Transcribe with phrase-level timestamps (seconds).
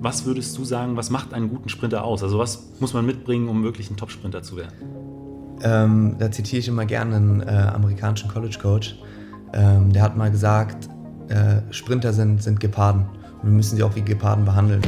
[0.00, 2.22] was würdest du sagen, was macht einen guten Sprinter aus?
[2.22, 4.72] Also was muss man mitbringen, um wirklich ein Top-Sprinter zu werden?
[5.62, 8.96] Ähm, da zitiere ich immer gerne einen äh, amerikanischen College Coach.
[9.52, 10.88] Ähm, der hat mal gesagt,
[11.28, 13.06] äh, Sprinter sind, sind Geparden
[13.42, 14.82] und wir müssen sie auch wie Geparden behandeln.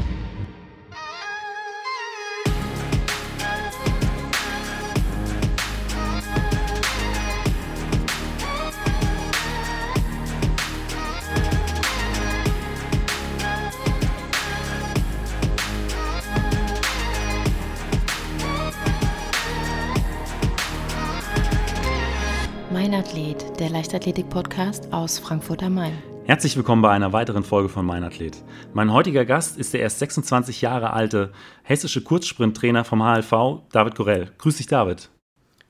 [24.00, 25.92] Leichtathletik-Podcast aus Frankfurt am Main.
[26.24, 28.42] Herzlich willkommen bei einer weiteren Folge von Mein Athlet.
[28.72, 31.32] Mein heutiger Gast ist der erst 26 Jahre alte
[31.64, 34.30] hessische Kurzsprinttrainer vom HLV, David Gorell.
[34.38, 35.10] Grüß dich, David.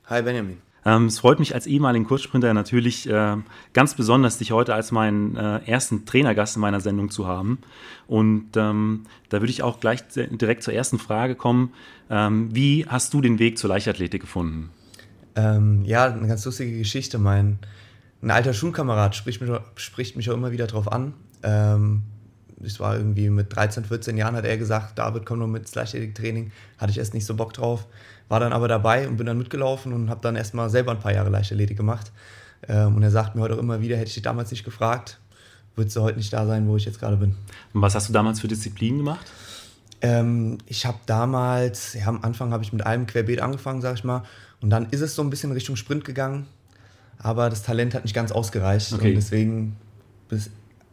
[0.05, 0.59] Hi, Benjamin.
[0.85, 3.35] Ähm, es freut mich als ehemaligen Kurzsprinter natürlich äh,
[3.73, 7.59] ganz besonders, dich heute als meinen äh, ersten Trainergast in meiner Sendung zu haben.
[8.07, 11.73] Und ähm, da würde ich auch gleich direkt zur ersten Frage kommen.
[12.09, 14.69] Ähm, wie hast du den Weg zur Leichtathletik gefunden?
[15.35, 17.17] Ähm, ja, eine ganz lustige Geschichte.
[17.17, 17.59] Mein
[18.21, 21.13] ein alter Schulkamerad spricht mich, spricht mich auch immer wieder drauf an.
[21.43, 22.03] Ähm,
[22.57, 26.51] das war irgendwie mit 13, 14 Jahren, hat er gesagt, David, komm noch mit Leichtathletik-Training.
[26.77, 27.87] Hatte ich erst nicht so Bock drauf.
[28.29, 31.13] War dann aber dabei und bin dann mitgelaufen und habe dann erstmal selber ein paar
[31.13, 32.11] Jahre Leichtathletik gemacht.
[32.67, 35.19] Ähm, und er sagt mir heute auch immer wieder, hätte ich dich damals nicht gefragt,
[35.75, 37.35] würdest du heute nicht da sein, wo ich jetzt gerade bin.
[37.73, 39.31] Und was hast du damals für Disziplinen gemacht?
[40.01, 44.03] Ähm, ich habe damals, ja, am Anfang habe ich mit einem Querbeet angefangen, sag ich
[44.03, 44.23] mal.
[44.61, 46.45] Und dann ist es so ein bisschen Richtung Sprint gegangen
[47.23, 49.09] aber das Talent hat nicht ganz ausgereicht okay.
[49.09, 49.75] und deswegen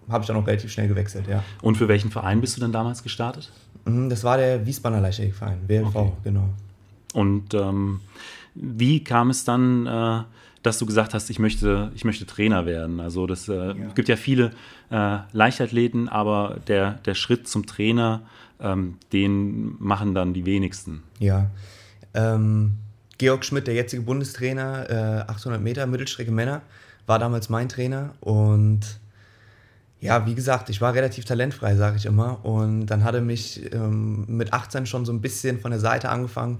[0.09, 1.43] habe ich dann auch relativ schnell gewechselt, ja.
[1.62, 3.51] Und für welchen Verein bist du dann damals gestartet?
[3.84, 6.12] Mhm, das war der Wiesbadener Leichtathletikverein, WLV, okay.
[6.25, 6.49] genau.
[7.15, 8.01] Und ähm,
[8.55, 10.23] wie kam es dann, äh,
[10.62, 13.01] dass du gesagt hast, ich möchte, ich möchte Trainer werden?
[13.01, 13.75] Also das äh, ja.
[13.95, 14.53] gibt ja viele
[14.91, 18.23] äh, Leichtathleten, aber der, der Schritt zum Trainer,
[18.61, 21.03] ähm, den machen dann die wenigsten.
[21.19, 21.50] Ja,
[22.15, 22.78] ähm,
[23.19, 26.62] Georg Schmidt, der jetzige Bundestrainer, äh, 800 Meter Mittelstrecke Männer,
[27.06, 29.01] war damals mein Trainer und
[30.01, 32.45] ja, wie gesagt, ich war relativ talentfrei, sage ich immer.
[32.45, 36.09] Und dann hat er mich ähm, mit 18 schon so ein bisschen von der Seite
[36.09, 36.59] angefangen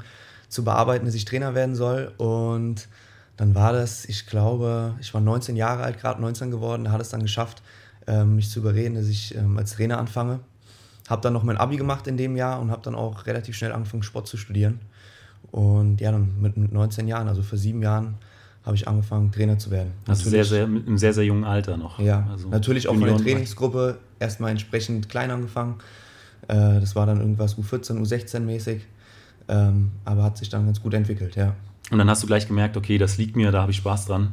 [0.49, 2.13] zu bearbeiten, dass ich Trainer werden soll.
[2.17, 2.89] Und
[3.37, 7.01] dann war das, ich glaube, ich war 19 Jahre alt, gerade 19 geworden, da hat
[7.01, 7.63] es dann geschafft,
[8.09, 10.41] ähm, mich zu überreden, dass ich ähm, als Trainer anfange.
[11.09, 13.73] Habe dann noch mein Abi gemacht in dem Jahr und habe dann auch relativ schnell
[13.73, 14.81] angefangen, Sport zu studieren.
[15.51, 18.17] Und ja, dann mit, mit 19 Jahren, also vor sieben Jahren,
[18.65, 19.93] habe ich angefangen, Trainer zu werden.
[20.07, 21.99] Also sehr, sehr, im sehr, sehr jungen Alter noch.
[21.99, 25.77] Ja, also natürlich auch von der Trainingsgruppe erstmal entsprechend klein angefangen.
[26.49, 28.83] Äh, das war dann irgendwas U14, U16 mäßig,
[29.49, 31.55] ähm, aber hat sich dann ganz gut entwickelt, ja.
[31.91, 34.33] Und dann hast du gleich gemerkt, okay, das liegt mir, da habe ich Spaß dran.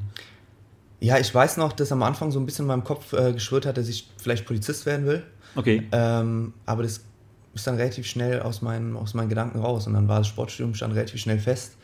[1.00, 3.66] Ja, ich weiß noch, dass am Anfang so ein bisschen in meinem Kopf äh, geschwört
[3.66, 5.24] hat, dass ich vielleicht Polizist werden will.
[5.56, 5.88] Okay.
[5.92, 7.02] Ähm, aber das
[7.56, 10.76] ist dann relativ schnell aus meinen, aus meinen Gedanken raus und dann war das Sportstudium
[10.76, 11.78] stand relativ schnell fest.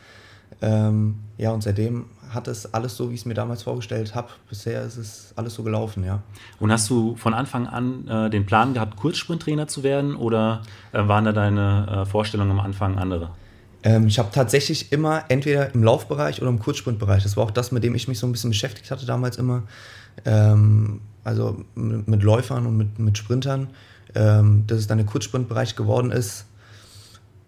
[0.60, 4.28] Ähm, ja, und seitdem hat es alles so, wie ich es mir damals vorgestellt habe.
[4.48, 6.22] Bisher ist es alles so gelaufen, ja.
[6.60, 10.62] Und hast du von Anfang an äh, den Plan gehabt, Kurzsprinttrainer zu werden oder
[10.92, 13.30] äh, waren da deine äh, Vorstellungen am Anfang andere?
[13.82, 17.22] Ähm, ich habe tatsächlich immer entweder im Laufbereich oder im Kurzsprintbereich.
[17.22, 19.62] Das war auch das, mit dem ich mich so ein bisschen beschäftigt hatte damals immer.
[20.24, 23.68] Ähm, also mit, mit, Läufern und mit, mit Sprintern
[24.14, 26.46] ähm, dass es dann der Kurzsprintbereich geworden ist,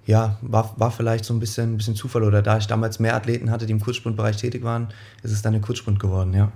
[0.06, 2.24] ja, war, war vielleicht so ein bisschen, ein bisschen Zufall.
[2.24, 4.88] Oder da ich damals mehr Athleten hatte, die im Kurzsprintbereich tätig waren,
[5.22, 6.52] ist es dann der Kurzsprint geworden, ja.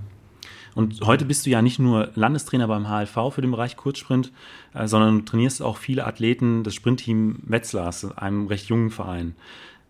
[0.74, 4.32] Und heute bist du ja nicht nur Landestrainer beim HLV für den Bereich Kurzsprint,
[4.74, 9.34] äh, sondern du trainierst auch viele Athleten des Sprintteam Wetzlars, einem recht jungen Verein.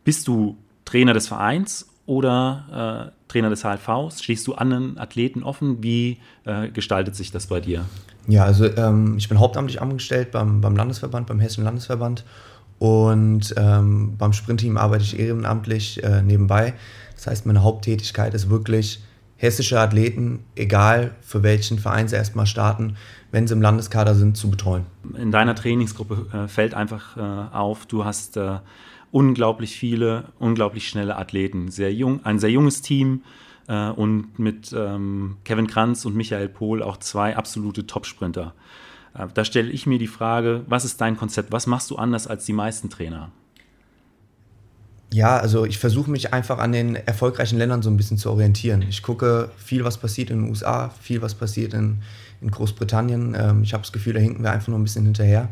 [0.04, 4.22] Bist du Trainer des Vereins oder äh, Trainer des HLVs?
[4.22, 5.82] Stehst du anderen Athleten offen?
[5.82, 7.84] Wie äh, gestaltet sich das bei dir?
[8.26, 12.24] Ja, also ähm, ich bin hauptamtlich angestellt beim, beim Landesverband, beim Hessischen Landesverband
[12.78, 16.72] und ähm, beim Sprintteam arbeite ich ehrenamtlich äh, nebenbei.
[17.14, 19.02] Das heißt, meine Haupttätigkeit ist wirklich
[19.36, 22.96] hessische Athleten, egal für welchen Verein sie erstmal starten,
[23.32, 24.86] wenn sie im Landeskader sind, zu betreuen.
[25.16, 27.20] In deiner Trainingsgruppe äh, fällt einfach äh,
[27.54, 28.56] auf, du hast äh,
[29.10, 31.70] unglaublich viele, unglaublich schnelle Athleten.
[31.70, 33.22] Sehr jung, ein sehr junges Team,
[33.68, 38.54] äh, und mit ähm, Kevin Kranz und Michael Pohl auch zwei absolute Top-Sprinter.
[39.14, 41.52] Äh, da stelle ich mir die Frage, was ist dein Konzept?
[41.52, 43.30] Was machst du anders als die meisten Trainer?
[45.12, 48.82] Ja, also ich versuche mich einfach an den erfolgreichen Ländern so ein bisschen zu orientieren.
[48.82, 52.02] Ich gucke viel, was passiert in den USA, viel, was passiert in,
[52.42, 53.34] in Großbritannien.
[53.38, 55.48] Ähm, ich habe das Gefühl, da hinken wir einfach nur ein bisschen hinterher.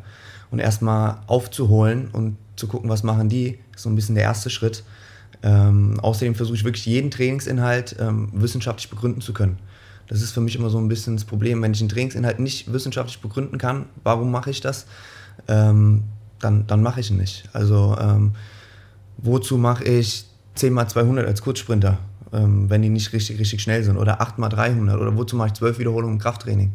[0.51, 4.51] Und erstmal aufzuholen und zu gucken, was machen die, ist so ein bisschen der erste
[4.51, 4.85] Schritt.
[5.43, 9.59] Ähm, außerdem versuche ich wirklich jeden Trainingsinhalt ähm, wissenschaftlich begründen zu können.
[10.09, 11.63] Das ist für mich immer so ein bisschen das Problem.
[11.63, 14.87] Wenn ich einen Trainingsinhalt nicht wissenschaftlich begründen kann, warum mache ich das?
[15.49, 16.05] Ähm,
[16.39, 17.49] dann, dann mache ich ihn nicht.
[17.53, 18.33] Also ähm,
[19.19, 21.99] wozu mache ich 10 mal 200 als Kurzsprinter,
[22.33, 23.97] ähm, wenn die nicht richtig, richtig schnell sind?
[23.97, 24.99] Oder 8 mal 300?
[24.99, 26.73] Oder wozu mache ich 12 Wiederholungen im Krafttraining?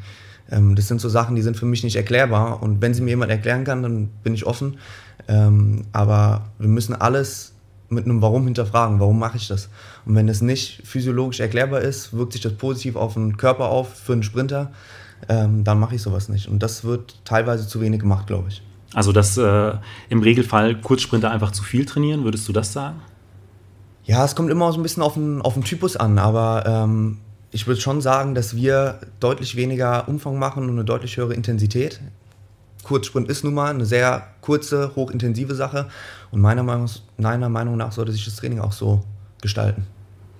[0.51, 2.62] Ähm, das sind so Sachen, die sind für mich nicht erklärbar.
[2.62, 4.77] Und wenn sie mir jemand erklären kann, dann bin ich offen.
[5.27, 7.53] Ähm, aber wir müssen alles
[7.89, 9.00] mit einem Warum hinterfragen.
[9.00, 9.69] Warum mache ich das?
[10.06, 13.94] Und wenn es nicht physiologisch erklärbar ist, wirkt sich das positiv auf den Körper auf
[13.94, 14.71] für einen Sprinter,
[15.30, 16.48] ähm, dann mache ich sowas nicht.
[16.48, 18.62] Und das wird teilweise zu wenig gemacht, glaube ich.
[18.94, 19.74] Also, dass äh,
[20.09, 23.00] im Regelfall Kurzsprinter einfach zu viel trainieren, würdest du das sagen?
[24.04, 27.18] Ja, es kommt immer so ein bisschen auf den, auf den Typus an, aber ähm,
[27.51, 32.00] ich würde schon sagen, dass wir deutlich weniger Umfang machen und eine deutlich höhere Intensität.
[32.83, 35.88] Kurzsprint ist nun mal eine sehr kurze, hochintensive Sache
[36.31, 39.03] und meiner Meinung, meiner Meinung nach sollte sich das Training auch so
[39.42, 39.86] gestalten.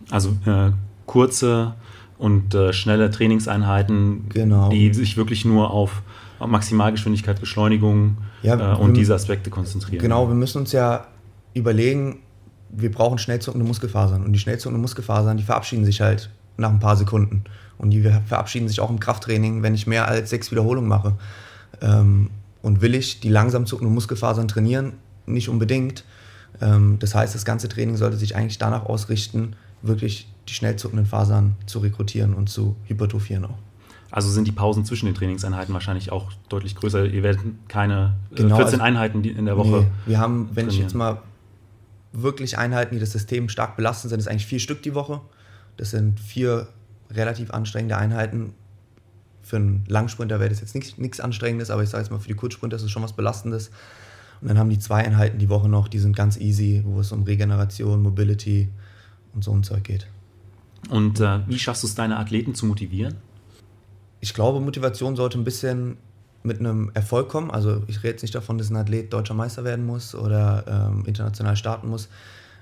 [0.09, 0.71] Also äh,
[1.05, 1.75] kurze
[2.17, 4.69] und äh, schnelle Trainingseinheiten, genau.
[4.69, 6.01] die sich wirklich nur auf
[6.39, 10.01] Maximalgeschwindigkeit, Beschleunigung ja, äh, und diese Aspekte konzentrieren.
[10.01, 11.05] Genau, wir müssen uns ja
[11.53, 12.19] überlegen,
[12.69, 16.69] wir brauchen schnell zuckende Muskelfasern und die schnell zuckenden Muskelfasern, die verabschieden sich halt nach
[16.69, 17.44] ein paar Sekunden
[17.81, 21.15] und die verabschieden sich auch im Krafttraining, wenn ich mehr als sechs Wiederholungen mache.
[21.81, 22.30] Ähm,
[22.62, 24.94] und will ich die langsam zuckenden Muskelfasern trainieren?
[25.25, 26.03] Nicht unbedingt.
[26.62, 31.07] Ähm, das heißt, das ganze Training sollte sich eigentlich danach ausrichten, wirklich die schnell zuckenden
[31.07, 33.57] Fasern zu rekrutieren und zu hypertrophieren auch.
[34.12, 37.06] Also sind die Pausen zwischen den Trainingseinheiten wahrscheinlich auch deutlich größer.
[37.06, 39.88] Ihr werdet keine äh, genau, 14 also, Einheiten in der Woche.
[39.88, 40.69] Nee, wir haben, wenn trainieren.
[40.69, 41.21] ich jetzt mal
[42.12, 45.21] wirklich Einheiten, die das System stark belasten, sind es eigentlich vier Stück die Woche.
[45.81, 46.67] Das sind vier
[47.09, 48.53] relativ anstrengende Einheiten.
[49.41, 52.35] Für einen Langsprinter wäre das jetzt nichts Anstrengendes, aber ich sage jetzt mal, für die
[52.35, 53.71] Kurzsprinter ist es schon was Belastendes.
[54.41, 57.11] Und dann haben die zwei Einheiten die Woche noch, die sind ganz easy, wo es
[57.11, 58.69] um Regeneration, Mobility
[59.33, 60.05] und so ein Zeug geht.
[60.91, 63.15] Und äh, wie schaffst du es, deine Athleten zu motivieren?
[64.19, 65.97] Ich glaube, Motivation sollte ein bisschen
[66.43, 67.49] mit einem Erfolg kommen.
[67.49, 71.05] Also ich rede jetzt nicht davon, dass ein Athlet deutscher Meister werden muss oder ähm,
[71.07, 72.07] international starten muss.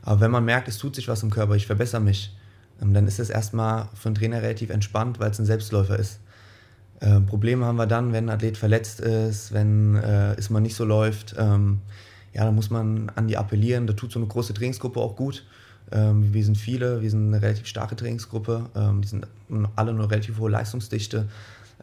[0.03, 2.33] Aber wenn man merkt, es tut sich was im Körper, ich verbessere mich,
[2.81, 6.19] dann ist es erstmal für einen Trainer relativ entspannt, weil es ein Selbstläufer ist.
[6.99, 10.75] Äh, Probleme haben wir dann, wenn ein Athlet verletzt ist, wenn äh, es mal nicht
[10.75, 11.35] so läuft.
[11.37, 11.79] Ähm,
[12.33, 13.87] ja, da muss man an die appellieren.
[13.87, 15.45] Da tut so eine große Trainingsgruppe auch gut.
[15.91, 18.65] Ähm, wir sind viele, wir sind eine relativ starke Trainingsgruppe.
[18.75, 19.27] Ähm, die sind
[19.75, 21.27] alle eine relativ hohe Leistungsdichte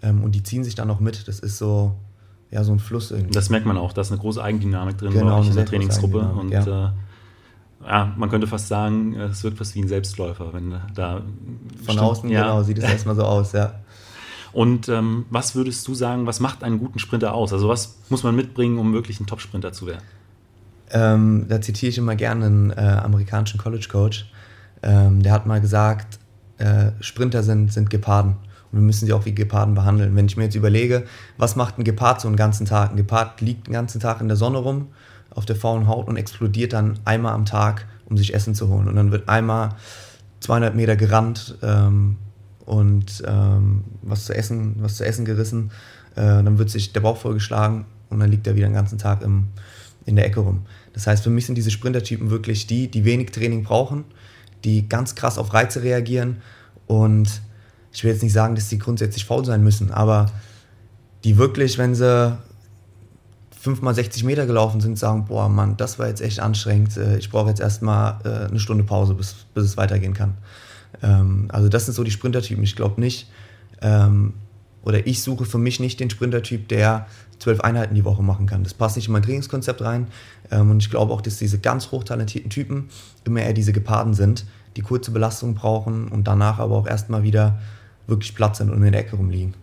[0.02, 1.26] ähm, und die ziehen sich dann auch mit.
[1.28, 1.96] Das ist so,
[2.50, 3.32] ja, so ein Fluss irgendwie.
[3.32, 6.20] Das merkt man auch, da ist eine große Eigendynamik drin genau, in der Trainingsgruppe.
[6.20, 6.88] Und ja.
[6.88, 6.90] Äh,
[7.84, 11.22] ja, man könnte fast sagen, es wirkt fast wie ein Selbstläufer, wenn da.
[11.84, 12.42] Von außen, ja.
[12.42, 13.74] genau, sieht es erstmal so aus, ja.
[14.52, 17.52] Und ähm, was würdest du sagen, was macht einen guten Sprinter aus?
[17.52, 20.02] Also, was muss man mitbringen, um wirklich ein Top-Sprinter zu werden?
[20.90, 24.30] Ähm, da zitiere ich immer gerne einen äh, amerikanischen College-Coach.
[24.82, 26.18] Ähm, der hat mal gesagt,
[26.58, 28.36] äh, Sprinter sind, sind Geparden.
[28.72, 30.16] Und wir müssen sie auch wie Geparden behandeln.
[30.16, 31.04] Wenn ich mir jetzt überlege,
[31.36, 32.90] was macht ein Gepard so einen ganzen Tag?
[32.90, 34.88] Ein Gepard liegt den ganzen Tag in der Sonne rum,
[35.36, 38.88] auf der faulen Haut und explodiert dann einmal am Tag, um sich Essen zu holen.
[38.88, 39.76] Und dann wird einmal
[40.40, 42.16] 200 Meter gerannt ähm,
[42.64, 45.70] und ähm, was, zu essen, was zu essen gerissen.
[46.14, 49.22] Äh, dann wird sich der Bauch vollgeschlagen und dann liegt er wieder den ganzen Tag
[49.22, 49.48] im,
[50.06, 50.62] in der Ecke rum.
[50.94, 54.04] Das heißt, für mich sind diese Sprintertypen wirklich die, die wenig Training brauchen,
[54.64, 56.38] die ganz krass auf Reize reagieren
[56.86, 57.42] und
[57.92, 60.30] ich will jetzt nicht sagen, dass die grundsätzlich faul sein müssen, aber
[61.24, 62.38] die wirklich, wenn sie
[63.66, 67.30] fünfmal 60 Meter gelaufen sind, sagen, boah Mann, das war jetzt echt anstrengend, äh, ich
[67.30, 70.34] brauche jetzt erstmal äh, eine Stunde Pause, bis, bis es weitergehen kann.
[71.02, 72.62] Ähm, also das sind so die Sprintertypen.
[72.62, 73.28] Ich glaube nicht,
[73.82, 74.34] ähm,
[74.84, 77.06] oder ich suche für mich nicht den Sprintertyp, der
[77.40, 78.62] zwölf Einheiten die Woche machen kann.
[78.62, 80.06] Das passt nicht in mein Trainingskonzept rein.
[80.52, 82.88] Ähm, und ich glaube auch, dass diese ganz hochtalentierten Typen
[83.24, 84.46] immer eher diese Geparden sind,
[84.76, 87.58] die kurze Belastung brauchen und danach aber auch erstmal wieder
[88.06, 89.54] wirklich Platz sind und in der Ecke rumliegen.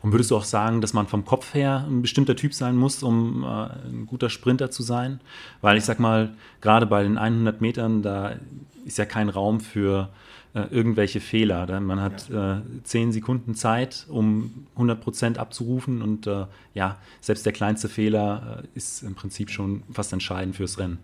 [0.00, 3.02] Und würdest du auch sagen, dass man vom Kopf her ein bestimmter Typ sein muss,
[3.02, 5.20] um äh, ein guter Sprinter zu sein?
[5.60, 8.36] Weil ich sag mal, gerade bei den 100 Metern, da
[8.84, 10.08] ist ja kein Raum für
[10.54, 11.66] äh, irgendwelche Fehler.
[11.66, 17.46] Denn man hat äh, 10 Sekunden Zeit, um 100 Prozent abzurufen und äh, ja, selbst
[17.46, 20.98] der kleinste Fehler äh, ist im Prinzip schon fast entscheidend fürs Rennen.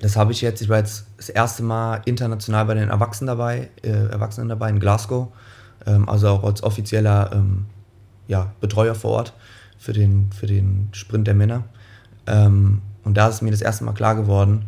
[0.00, 3.70] Das habe ich jetzt, ich war jetzt das erste Mal international bei den Erwachsenen dabei,
[3.82, 5.28] äh, Erwachsenen dabei in Glasgow,
[5.86, 7.66] ähm, also auch als offizieller ähm,
[8.28, 9.34] ja, Betreuer vor Ort
[9.78, 11.64] für den, für den Sprint der Männer.
[12.26, 14.66] Ähm, und da ist mir das erste Mal klar geworden,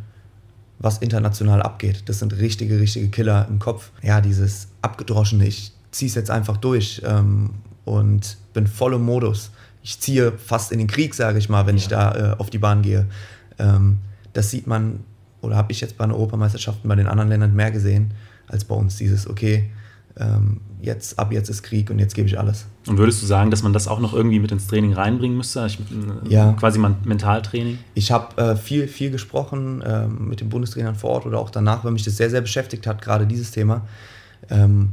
[0.78, 2.04] was international abgeht.
[2.06, 3.90] Das sind richtige, richtige Killer im Kopf.
[4.02, 7.50] Ja, dieses abgedroschene, ich ziehe es jetzt einfach durch ähm,
[7.84, 9.50] und bin voll im Modus.
[9.82, 11.82] Ich ziehe fast in den Krieg, sage ich mal, wenn ja.
[11.82, 13.06] ich da äh, auf die Bahn gehe.
[13.58, 13.98] Ähm,
[14.32, 15.00] das sieht man,
[15.40, 18.12] oder habe ich jetzt bei den Europameisterschaften bei den anderen Ländern mehr gesehen
[18.48, 18.96] als bei uns.
[18.96, 19.70] Dieses, okay,
[20.18, 22.66] ähm, jetzt, ab jetzt ist Krieg und jetzt gebe ich alles.
[22.87, 25.66] Und würdest du sagen, dass man das auch noch irgendwie mit ins Training reinbringen müsste?
[25.66, 26.52] Ich, äh, ja.
[26.52, 27.78] Quasi Mentaltraining?
[27.94, 31.85] Ich habe äh, viel, viel gesprochen äh, mit den Bundestrainern vor Ort oder auch danach,
[31.85, 33.82] weil mich das sehr, sehr beschäftigt hat, gerade dieses Thema.
[34.49, 34.90] Ähm,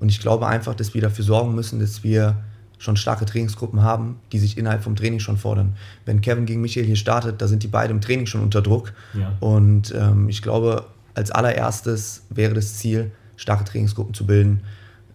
[0.00, 2.36] und ich glaube einfach, dass wir dafür sorgen müssen, dass wir
[2.78, 5.74] schon starke Trainingsgruppen haben, die sich innerhalb vom Training schon fordern.
[6.04, 8.92] Wenn Kevin gegen Michael hier startet, da sind die beiden im Training schon unter Druck.
[9.14, 9.32] Ja.
[9.40, 10.84] Und ähm, ich glaube,
[11.14, 14.60] als allererstes wäre das Ziel, starke Trainingsgruppen zu bilden,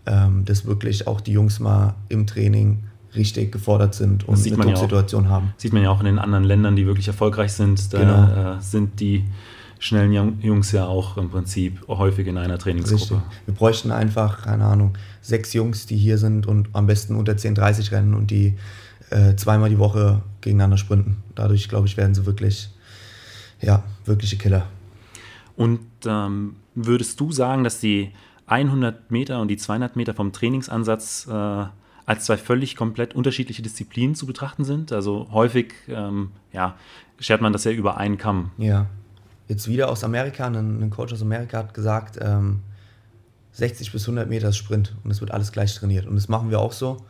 [0.08, 2.84] ähm, dass wirklich auch die Jungs mal im Training
[3.16, 5.54] richtig gefordert sind und eine Drucksituation ja haben.
[5.58, 7.94] Sieht man ja auch in den anderen Ländern, die wirklich erfolgreich sind.
[7.94, 8.58] Da genau.
[8.58, 9.24] äh, sind die
[9.78, 13.16] schnellen Jungs ja auch im Prinzip häufig in einer Trainingsgruppe.
[13.16, 13.18] Richtig.
[13.46, 17.92] Wir bräuchten einfach, keine Ahnung, sechs Jungs, die hier sind und am besten unter 10,30
[17.92, 18.56] rennen und die
[19.10, 21.18] äh, zweimal die Woche gegeneinander sprinten.
[21.36, 22.70] Dadurch, glaube ich, werden sie wirklich,
[23.62, 24.66] ja, wirkliche Killer.
[25.56, 28.12] Und ähm, würdest du sagen, dass die
[28.48, 31.66] 100 Meter und die 200 Meter vom Trainingsansatz äh,
[32.06, 34.92] als zwei völlig komplett unterschiedliche Disziplinen zu betrachten sind?
[34.92, 36.76] Also häufig ähm, ja,
[37.20, 38.52] schert man das ja über einen Kamm.
[38.58, 38.88] Ja.
[39.48, 42.62] Jetzt wieder aus Amerika, ein, ein Coach aus Amerika hat gesagt, ähm,
[43.54, 46.06] 60 bis 100 Meter ist Sprint und es wird alles gleich trainiert.
[46.08, 47.06] Und das machen wir auch so.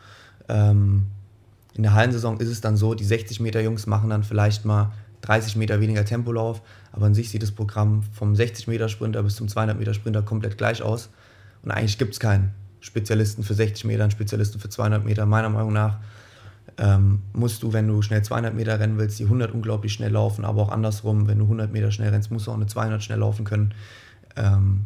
[0.48, 1.06] Ähm,
[1.74, 4.92] in der Hallensaison ist es dann so, die 60 Meter Jungs machen dann vielleicht mal
[5.24, 6.62] 30 Meter weniger Tempolauf,
[6.92, 10.22] aber an sich sieht das Programm vom 60 Meter Sprinter bis zum 200 Meter Sprinter
[10.22, 11.08] komplett gleich aus.
[11.62, 15.24] Und eigentlich gibt es keinen Spezialisten für 60 Meter, einen Spezialisten für 200 Meter.
[15.24, 15.98] Meiner Meinung nach
[16.76, 20.44] ähm, musst du, wenn du schnell 200 Meter rennen willst, die 100 unglaublich schnell laufen,
[20.44, 23.20] aber auch andersrum, wenn du 100 Meter schnell rennst, musst du auch eine 200 schnell
[23.20, 23.72] laufen können.
[24.36, 24.82] Ähm,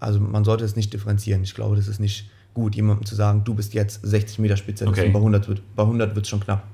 [0.00, 1.42] also man sollte es nicht differenzieren.
[1.42, 4.98] Ich glaube, das ist nicht gut, jemandem zu sagen, du bist jetzt 60 Meter Spezialist
[4.98, 5.06] okay.
[5.06, 6.66] und bei 100 wird bei 100 wird es schon knapp.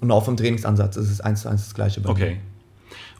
[0.00, 2.30] Und auch vom Trainingsansatz ist es eins zu eins das gleiche bei Okay.
[2.34, 2.40] Mir.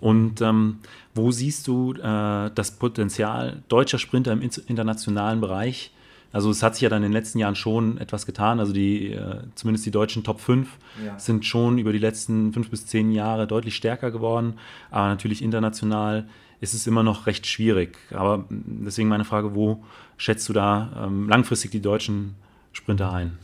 [0.00, 0.78] Und ähm,
[1.14, 5.92] wo siehst du äh, das Potenzial deutscher Sprinter im internationalen Bereich?
[6.32, 8.60] Also es hat sich ja dann in den letzten Jahren schon etwas getan.
[8.60, 10.68] Also die, äh, zumindest die deutschen Top 5
[11.04, 11.18] ja.
[11.18, 14.58] sind schon über die letzten fünf bis zehn Jahre deutlich stärker geworden.
[14.90, 16.28] Aber natürlich international
[16.60, 17.96] ist es immer noch recht schwierig.
[18.10, 19.82] Aber deswegen meine Frage, wo
[20.18, 22.34] schätzt du da ähm, langfristig die deutschen
[22.72, 23.38] Sprinter ein?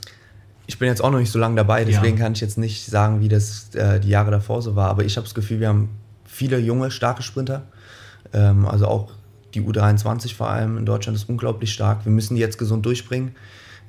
[0.67, 2.25] Ich bin jetzt auch noch nicht so lange dabei, deswegen ja.
[2.25, 4.89] kann ich jetzt nicht sagen, wie das äh, die Jahre davor so war.
[4.89, 5.89] Aber ich habe das Gefühl, wir haben
[6.25, 7.65] viele junge, starke Sprinter.
[8.33, 9.13] Ähm, also auch
[9.55, 12.05] die U23 vor allem in Deutschland ist unglaublich stark.
[12.05, 13.33] Wir müssen die jetzt gesund durchbringen.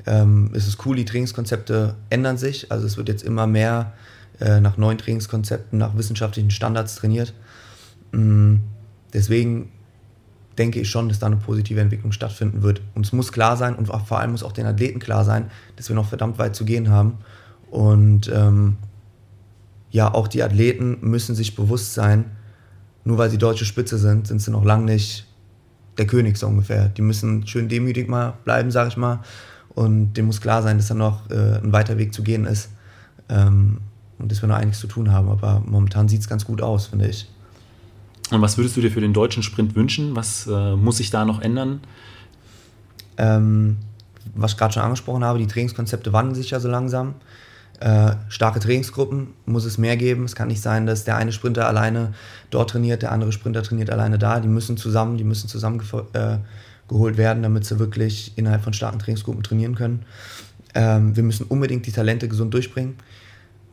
[0.06, 2.72] Ähm, es ist cool, die Trainingskonzepte ändern sich.
[2.72, 3.94] Also es wird jetzt immer mehr
[4.40, 7.34] äh, nach neuen Trainingskonzepten, nach wissenschaftlichen Standards trainiert.
[8.12, 8.62] Mhm.
[9.14, 9.72] Deswegen
[10.58, 12.82] denke ich schon, dass da eine positive Entwicklung stattfinden wird.
[12.94, 15.90] Und es muss klar sein und vor allem muss auch den Athleten klar sein, dass
[15.90, 17.18] wir noch verdammt weit zu gehen haben.
[17.72, 18.78] Und ähm,
[19.90, 22.26] ja, auch die Athleten müssen sich bewusst sein,
[23.04, 25.28] nur weil sie deutsche Spitze sind, sind sie noch lange nicht
[25.98, 26.90] der König so ungefähr.
[26.90, 29.20] Die müssen schön demütig mal bleiben, sag ich mal.
[29.70, 32.70] Und dem muss klar sein, dass da noch äh, ein weiter Weg zu gehen ist.
[33.30, 33.80] Ähm,
[34.20, 35.30] und dass wir noch einiges zu tun haben.
[35.30, 37.30] Aber momentan sieht es ganz gut aus, finde ich.
[38.34, 40.16] Und was würdest du dir für den deutschen Sprint wünschen?
[40.16, 41.82] Was äh, muss sich da noch ändern?
[43.18, 43.78] Ähm,
[44.34, 47.16] was ich gerade schon angesprochen habe, die Trainingskonzepte wandeln sich ja so langsam.
[47.80, 50.24] Äh, starke Trainingsgruppen muss es mehr geben.
[50.24, 52.14] Es kann nicht sein, dass der eine Sprinter alleine
[52.50, 54.40] dort trainiert, der andere Sprinter trainiert alleine da.
[54.40, 55.82] Die müssen zusammen, die müssen zusammen
[56.14, 56.38] äh,
[56.90, 60.06] werden, damit sie wirklich innerhalb von starken Trainingsgruppen trainieren können.
[60.74, 62.96] Ähm, wir müssen unbedingt die Talente gesund durchbringen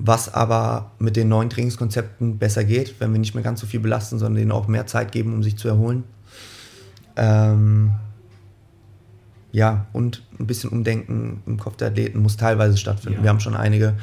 [0.03, 3.81] was aber mit den neuen Trainingskonzepten besser geht, wenn wir nicht mehr ganz so viel
[3.81, 6.05] belasten, sondern denen auch mehr Zeit geben, um sich zu erholen.
[7.17, 7.93] Ähm,
[9.53, 13.19] ja, und ein bisschen Umdenken im Kopf der Athleten muss teilweise stattfinden.
[13.19, 13.25] Ja.
[13.25, 13.95] Wir haben schon einige,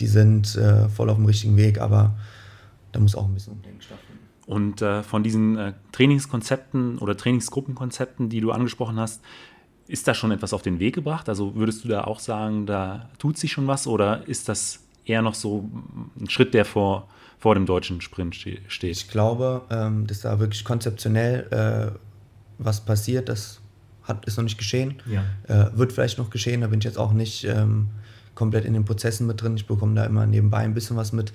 [0.00, 2.14] die sind äh, voll auf dem richtigen Weg, aber
[2.92, 4.20] da muss auch ein bisschen Umdenken stattfinden.
[4.46, 9.20] Und äh, von diesen äh, Trainingskonzepten oder Trainingsgruppenkonzepten, die du angesprochen hast,
[9.88, 11.28] ist da schon etwas auf den Weg gebracht?
[11.28, 15.22] Also würdest du da auch sagen, da tut sich schon was oder ist das eher
[15.22, 15.68] noch so
[16.18, 17.08] ein Schritt, der vor,
[17.38, 18.62] vor dem deutschen Sprint steht.
[18.82, 21.98] Ich glaube, ähm, dass da wirklich konzeptionell äh,
[22.58, 23.60] was passiert, das
[24.02, 25.02] hat, ist noch nicht geschehen.
[25.06, 25.24] Ja.
[25.48, 27.88] Äh, wird vielleicht noch geschehen, da bin ich jetzt auch nicht ähm,
[28.34, 29.56] komplett in den Prozessen mit drin.
[29.56, 31.32] Ich bekomme da immer nebenbei ein bisschen was mit.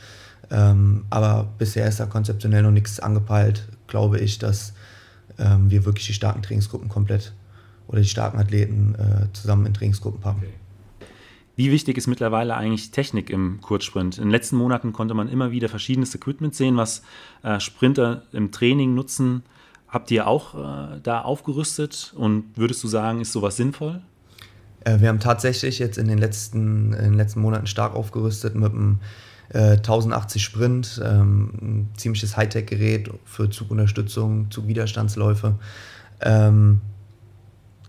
[0.52, 4.74] Ähm, aber bisher ist da konzeptionell noch nichts angepeilt, glaube ich, dass
[5.38, 7.34] ähm, wir wirklich die starken Trainingsgruppen komplett
[7.88, 10.40] oder die starken Athleten äh, zusammen in Trainingsgruppen packen.
[10.40, 10.54] Okay.
[11.60, 14.18] Wie wichtig ist mittlerweile eigentlich Technik im Kurzsprint?
[14.18, 17.02] In den letzten Monaten konnte man immer wieder verschiedenes Equipment sehen, was
[17.44, 19.44] äh, Sprinter im Training nutzen.
[19.90, 24.00] Habt ihr auch äh, da aufgerüstet und würdest du sagen, ist sowas sinnvoll?
[24.86, 28.72] Äh, wir haben tatsächlich jetzt in den letzten, in den letzten Monaten stark aufgerüstet mit
[28.72, 29.00] einem
[29.52, 35.56] 1080 Sprint, ähm, ein ziemliches Hightech-Gerät für Zugunterstützung, Zugwiderstandsläufe.
[36.22, 36.80] Ähm,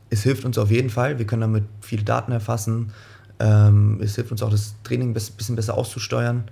[0.08, 1.20] es hilft uns auf jeden Fall.
[1.20, 2.92] Wir können damit viele Daten erfassen.
[3.40, 6.44] Ähm, es hilft uns auch, das Training ein bisschen besser auszusteuern.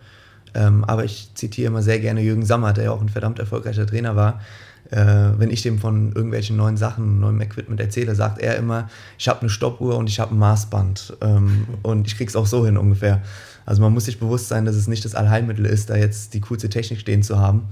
[0.55, 3.87] Ähm, aber ich zitiere immer sehr gerne Jürgen Sammer, der ja auch ein verdammt erfolgreicher
[3.87, 4.41] Trainer war.
[4.91, 9.29] Äh, wenn ich dem von irgendwelchen neuen Sachen, neuem Equipment erzähle, sagt er immer, ich
[9.29, 11.19] habe eine Stoppuhr und ich habe ein Maßband.
[11.21, 13.23] Ähm, und ich kriege es auch so hin ungefähr.
[13.67, 16.41] Also man muss sich bewusst sein, dass es nicht das Allheilmittel ist, da jetzt die
[16.41, 17.69] coolste Technik stehen zu haben.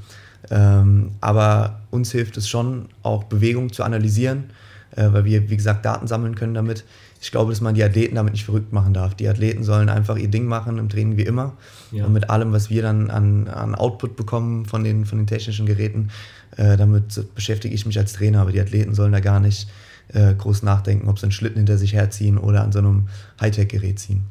[0.51, 4.51] Ähm, aber uns hilft es schon, auch Bewegung zu analysieren,
[4.95, 6.85] äh, weil wir, wie gesagt, Daten sammeln können damit.
[7.21, 9.15] Ich glaube, dass man die Athleten damit nicht verrückt machen darf.
[9.15, 11.55] Die Athleten sollen einfach ihr Ding machen im Training wie immer.
[11.93, 12.05] Ja.
[12.05, 15.67] Und mit allem, was wir dann an, an Output bekommen von den, von den technischen
[15.67, 16.11] Geräten,
[16.57, 18.43] äh, damit beschäftige ich mich als Trainer.
[18.43, 19.69] Aber die Athleten sollen da gar nicht
[20.09, 23.09] äh, groß nachdenken, ob sie einen Schlitten hinter sich herziehen oder an so einem
[23.41, 24.25] Hightech-Gerät ziehen.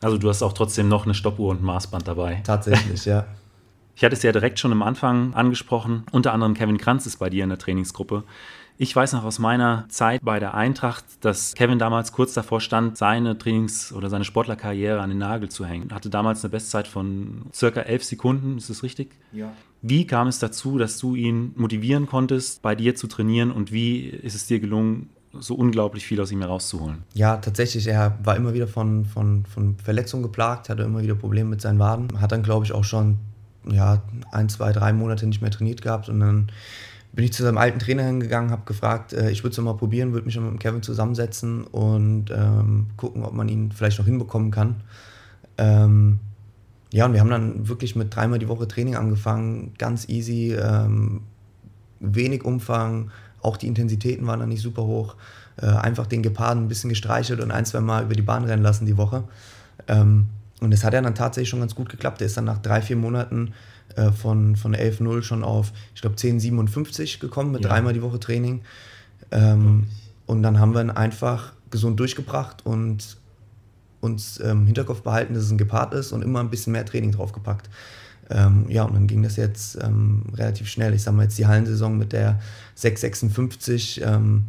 [0.00, 2.40] Also du hast auch trotzdem noch eine Stoppuhr und ein Maßband dabei.
[2.44, 3.26] Tatsächlich, ja.
[3.96, 6.02] Ich hatte es ja direkt schon am Anfang angesprochen.
[6.10, 8.24] Unter anderem Kevin Kranz ist bei dir in der Trainingsgruppe.
[8.76, 12.98] Ich weiß noch aus meiner Zeit bei der Eintracht, dass Kevin damals kurz davor stand,
[12.98, 15.92] seine Trainings- oder seine Sportlerkarriere an den Nagel zu hängen.
[15.92, 19.12] Hatte damals eine Bestzeit von circa elf Sekunden, ist das richtig?
[19.32, 19.52] Ja.
[19.80, 24.06] Wie kam es dazu, dass du ihn motivieren konntest, bei dir zu trainieren und wie
[24.08, 27.02] ist es dir gelungen, so unglaublich viel aus ihm herauszuholen?
[27.14, 27.86] Ja, tatsächlich.
[27.86, 31.78] Er war immer wieder von, von, von Verletzungen geplagt, hatte immer wieder Probleme mit seinen
[31.78, 32.20] Waden.
[32.20, 33.18] Hat dann, glaube ich, auch schon
[33.70, 34.02] ja,
[34.32, 36.50] ein, zwei, drei Monate nicht mehr trainiert gehabt und dann
[37.14, 40.12] bin ich zu seinem alten Trainer hingegangen, habe gefragt, äh, ich würde es mal probieren,
[40.12, 44.50] würde mich mit dem Kevin zusammensetzen und ähm, gucken, ob man ihn vielleicht noch hinbekommen
[44.50, 44.76] kann.
[45.56, 46.18] Ähm,
[46.90, 51.22] ja, und wir haben dann wirklich mit dreimal die Woche Training angefangen, ganz easy, ähm,
[52.00, 55.16] wenig Umfang, auch die Intensitäten waren dann nicht super hoch.
[55.56, 58.62] Äh, einfach den Geparden ein bisschen gestreichelt und ein, zwei Mal über die Bahn rennen
[58.62, 59.24] lassen die Woche.
[59.86, 60.26] Ähm,
[60.60, 62.20] und das hat ja dann tatsächlich schon ganz gut geklappt.
[62.20, 63.52] Der ist dann nach drei, vier Monaten
[63.96, 67.70] äh, von, von 11.0 schon auf, ich glaube, 10.57 gekommen mit ja.
[67.70, 68.62] dreimal die Woche Training.
[69.30, 69.86] Ähm,
[70.26, 73.16] und dann haben wir ihn einfach gesund durchgebracht und
[74.00, 76.84] uns im ähm, Hinterkopf behalten, dass es ein Gepard ist und immer ein bisschen mehr
[76.84, 77.68] Training draufgepackt.
[78.30, 80.94] Ähm, ja, und dann ging das jetzt ähm, relativ schnell.
[80.94, 82.40] Ich sage mal jetzt die Hallensaison mit der
[82.74, 84.44] 656, ähm,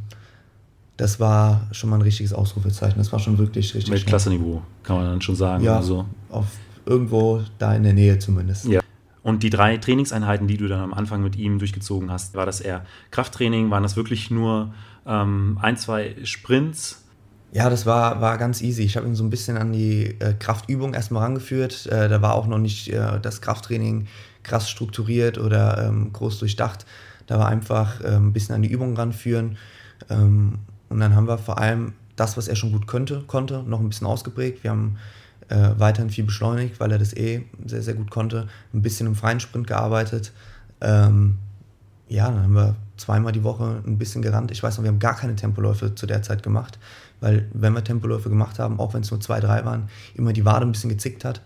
[0.98, 2.98] das war schon mal ein richtiges Ausrufezeichen.
[2.98, 3.94] Das war schon wirklich richtig.
[3.94, 5.64] Mit Klasse-Niveau, kann man dann schon sagen.
[5.64, 6.06] Ja, also.
[6.30, 6.46] auf
[6.86, 8.66] irgendwo da in der Nähe zumindest.
[8.66, 8.80] Ja.
[9.26, 12.62] Und die drei Trainingseinheiten, die du dann am Anfang mit ihm durchgezogen hast, war das
[12.62, 13.72] eher Krafttraining?
[13.72, 14.72] Waren das wirklich nur
[15.08, 17.04] ähm, ein, zwei Sprints?
[17.52, 18.84] Ja, das war, war ganz easy.
[18.84, 21.88] Ich habe ihn so ein bisschen an die äh, Kraftübung erstmal rangeführt.
[21.88, 24.06] Äh, da war auch noch nicht äh, das Krafttraining
[24.44, 26.86] krass strukturiert oder ähm, groß durchdacht.
[27.26, 29.58] Da war einfach äh, ein bisschen an die Übung ranführen.
[30.08, 30.60] Ähm,
[30.90, 33.90] und dann haben wir vor allem das, was er schon gut könnte, konnte, noch ein
[33.90, 34.64] bisschen ausgeprägt.
[34.64, 34.98] Wir haben
[35.50, 38.48] äh, weiterhin viel beschleunigt, weil er das eh sehr, sehr gut konnte.
[38.74, 40.32] Ein bisschen im freien Sprint gearbeitet.
[40.82, 41.38] Ähm,
[42.08, 44.52] ja, dann haben wir zweimal die Woche ein bisschen gerannt.
[44.52, 46.80] Ich weiß noch, wir haben gar keine Tempoläufe zu der Zeit gemacht,
[47.20, 50.46] weil wenn wir Tempoläufe gemacht haben, auch wenn es nur zwei, drei waren, immer die
[50.46, 51.42] Wade ein bisschen gezickt hat.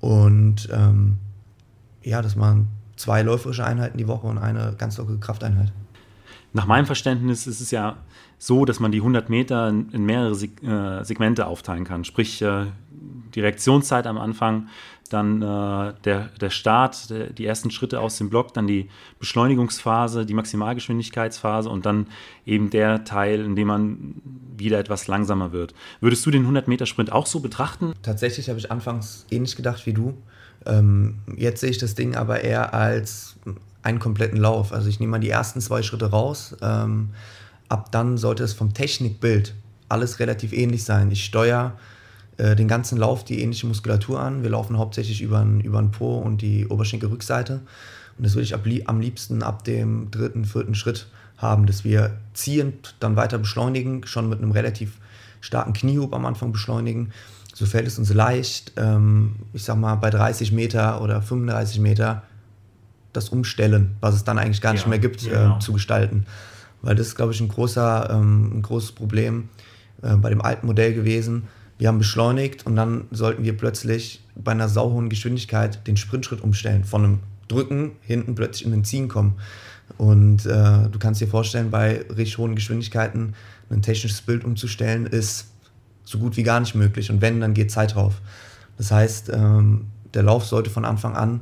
[0.00, 1.18] Und ähm,
[2.02, 5.72] ja, das waren zwei läuferische Einheiten die Woche und eine ganz lockere Krafteinheit.
[6.54, 7.96] Nach meinem Verständnis ist es ja
[8.38, 12.04] so, dass man die 100 Meter in mehrere äh, Segmente aufteilen kann.
[12.04, 12.66] Sprich, äh,
[13.34, 14.68] die Reaktionszeit am Anfang,
[15.10, 18.88] dann äh, der, der Start, der, die ersten Schritte aus dem Block, dann die
[19.18, 22.06] Beschleunigungsphase, die Maximalgeschwindigkeitsphase und dann
[22.46, 24.14] eben der Teil, in dem man
[24.56, 25.74] wieder etwas langsamer wird.
[26.00, 27.94] Würdest du den 100-Meter-Sprint auch so betrachten?
[28.02, 30.14] Tatsächlich habe ich anfangs ähnlich gedacht wie du.
[30.66, 33.36] Ähm, jetzt sehe ich das Ding aber eher als
[33.84, 34.72] einen kompletten Lauf.
[34.72, 36.56] Also ich nehme mal die ersten zwei Schritte raus.
[36.62, 37.10] Ähm,
[37.68, 39.54] ab dann sollte es vom Technikbild
[39.88, 41.10] alles relativ ähnlich sein.
[41.10, 41.74] Ich steuere
[42.38, 44.42] äh, den ganzen Lauf die ähnliche Muskulatur an.
[44.42, 47.60] Wir laufen hauptsächlich über den, über den Po und die Oberschenkelrückseite.
[48.16, 52.16] Und das würde ich ab, am liebsten ab dem dritten, vierten Schritt haben, dass wir
[52.32, 54.92] ziehend dann weiter beschleunigen, schon mit einem relativ
[55.40, 57.12] starken Kniehub am Anfang beschleunigen.
[57.52, 62.22] So fällt es uns leicht, ähm, ich sag mal bei 30 Meter oder 35 Meter
[63.14, 65.56] das Umstellen, was es dann eigentlich gar nicht mehr gibt, ja, genau.
[65.56, 66.26] äh, zu gestalten.
[66.82, 69.48] Weil das ist, glaube ich, ein, großer, ähm, ein großes Problem
[70.02, 71.44] äh, bei dem alten Modell gewesen
[71.78, 76.84] wir haben beschleunigt und dann sollten wir plötzlich bei einer sauhohen Geschwindigkeit den Sprintschritt umstellen.
[76.84, 79.34] Von einem Drücken hinten plötzlich in den Ziehen kommen.
[79.98, 83.34] Und äh, du kannst dir vorstellen, bei richtig hohen Geschwindigkeiten
[83.70, 85.48] ein technisches Bild umzustellen, ist
[86.04, 87.10] so gut wie gar nicht möglich.
[87.10, 88.20] Und wenn, dann geht Zeit drauf.
[88.78, 91.40] Das heißt, ähm, der Lauf sollte von Anfang an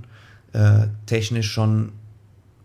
[0.52, 1.92] äh, technisch schon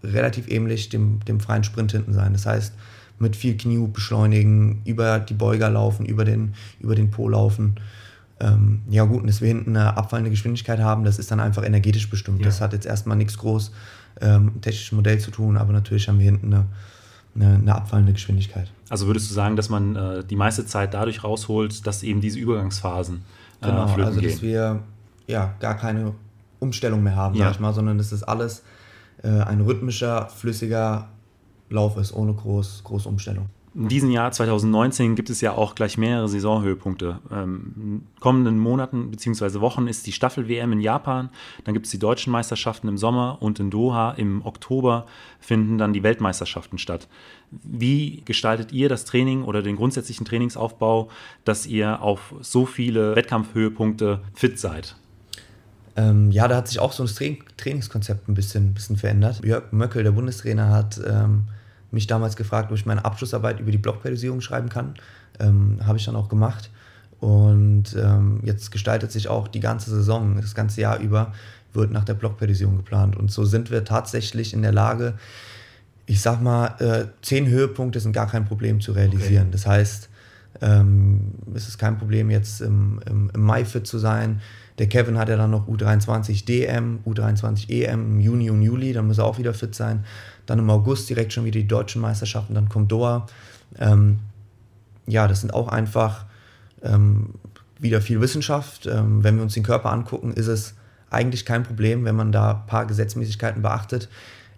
[0.03, 2.33] relativ ähnlich dem, dem freien Sprint hinten sein.
[2.33, 2.73] Das heißt,
[3.19, 7.75] mit viel Knie beschleunigen, über die Beuger laufen, über den, über den Po laufen.
[8.39, 11.63] Ähm, ja gut, und dass wir hinten eine abfallende Geschwindigkeit haben, das ist dann einfach
[11.63, 12.39] energetisch bestimmt.
[12.39, 12.45] Ja.
[12.45, 13.71] Das hat jetzt erstmal nichts groß
[14.21, 16.65] ähm, technisches Modell zu tun, aber natürlich haben wir hinten eine,
[17.35, 18.71] eine, eine abfallende Geschwindigkeit.
[18.89, 22.37] Also würdest du sagen, dass man äh, die meiste Zeit dadurch rausholt, dass eben diese
[22.37, 23.21] Übergangsphasen
[23.61, 24.29] äh, genau, also, gehen?
[24.29, 24.81] dass wir
[25.25, 26.13] ja gar keine
[26.59, 27.45] Umstellung mehr haben, ja.
[27.45, 28.63] sag ich mal, sondern dass das alles
[29.23, 31.09] äh, ein rhythmischer, flüssiger
[31.69, 33.49] Lauf ist, ohne groß, große Umstellung.
[33.77, 37.19] In diesem Jahr 2019 gibt es ja auch gleich mehrere Saisonhöhepunkte.
[37.31, 39.59] Ähm, in kommenden Monaten bzw.
[39.59, 41.29] Wochen ist die Staffel-WM in Japan,
[41.63, 45.05] dann gibt es die deutschen Meisterschaften im Sommer und in Doha im Oktober
[45.39, 47.07] finden dann die Weltmeisterschaften statt.
[47.51, 51.09] Wie gestaltet ihr das Training oder den grundsätzlichen Trainingsaufbau,
[51.43, 54.95] dass ihr auf so viele Wettkampfhöhepunkte fit seid?
[55.97, 59.43] Ähm, ja, da hat sich auch so das Trainingskonzept ein bisschen, bisschen verändert.
[59.43, 61.47] Jörg Möckel, der Bundestrainer, hat ähm,
[61.89, 64.93] mich damals gefragt, ob ich meine Abschlussarbeit über die Blockperiodisierung schreiben kann.
[65.39, 66.69] Ähm, Habe ich dann auch gemacht.
[67.19, 71.33] Und ähm, jetzt gestaltet sich auch die ganze Saison, das ganze Jahr über,
[71.73, 73.15] wird nach der Blockperiodisierung geplant.
[73.15, 75.15] Und so sind wir tatsächlich in der Lage,
[76.05, 79.47] ich sag mal, äh, zehn Höhepunkte sind gar kein Problem zu realisieren.
[79.47, 79.51] Okay.
[79.51, 80.09] Das heißt,
[80.61, 84.41] ähm, es ist kein Problem, jetzt im, im, im Mai fit zu sein.
[84.79, 89.07] Der Kevin hat ja dann noch U23 DM, U23 EM im Juni und Juli, dann
[89.07, 90.05] muss er auch wieder fit sein.
[90.45, 93.25] Dann im August direkt schon wieder die deutschen Meisterschaften, dann kommt Doha.
[93.79, 94.19] Ähm,
[95.07, 96.25] ja, das sind auch einfach
[96.83, 97.31] ähm,
[97.79, 98.85] wieder viel Wissenschaft.
[98.85, 100.75] Ähm, wenn wir uns den Körper angucken, ist es
[101.09, 104.09] eigentlich kein Problem, wenn man da ein paar Gesetzmäßigkeiten beachtet,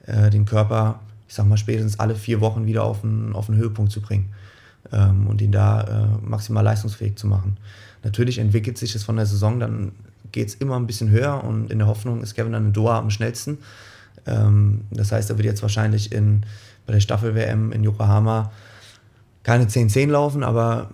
[0.06, 3.58] äh, den Körper, ich sag mal, spätestens alle vier Wochen wieder auf einen, auf einen
[3.58, 4.34] Höhepunkt zu bringen
[4.92, 7.58] ähm, und ihn da äh, maximal leistungsfähig zu machen.
[8.04, 9.92] Natürlich entwickelt sich es von der Saison, dann
[10.32, 12.98] geht es immer ein bisschen höher und in der Hoffnung ist Kevin dann in Doha
[12.98, 13.58] am schnellsten.
[14.26, 16.46] Ähm, das heißt, er wird jetzt wahrscheinlich in,
[16.86, 18.52] bei der Staffel-WM in Yokohama
[19.44, 20.90] keine 10-10 laufen, aber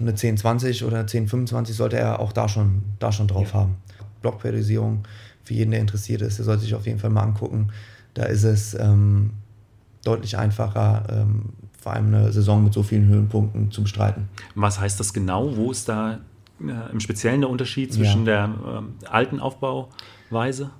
[0.00, 3.60] eine 10-20 oder 10-25 sollte er auch da schon, da schon drauf ja.
[3.60, 3.76] haben.
[4.22, 5.04] Blockperiodisierung,
[5.44, 7.68] für jeden, der interessiert ist, der sollte sich auf jeden Fall mal angucken.
[8.14, 9.30] Da ist es ähm,
[10.04, 14.28] deutlich einfacher, ähm, vor allem eine Saison mit so vielen Höhenpunkten zu bestreiten.
[14.54, 15.56] Was heißt das genau?
[15.56, 16.20] Wo ist da
[16.60, 18.46] äh, im Speziellen der Unterschied zwischen ja.
[18.46, 20.70] der äh, alten Aufbauweise?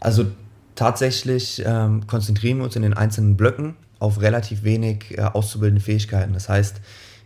[0.00, 0.26] Also
[0.74, 6.32] tatsächlich ähm, konzentrieren wir uns in den einzelnen Blöcken auf relativ wenig äh, auszubildende Fähigkeiten.
[6.32, 6.80] Das heißt,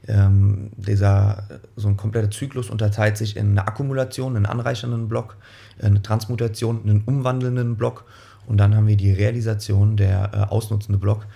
[0.09, 1.45] ähm, dieser,
[1.77, 5.37] so ein kompletter Zyklus unterteilt sich in eine Akkumulation, einen anreichernden Block,
[5.81, 8.05] eine Transmutation, einen umwandelnden Block
[8.47, 11.27] und dann haben wir die Realisation, der äh, ausnutzende Block.